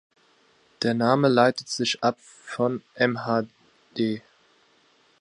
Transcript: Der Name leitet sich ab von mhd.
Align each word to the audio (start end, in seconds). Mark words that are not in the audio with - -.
Der 0.81 0.95
Name 0.95 1.27
leitet 1.27 1.69
sich 1.69 2.03
ab 2.03 2.17
von 2.19 2.81
mhd. 2.97 4.23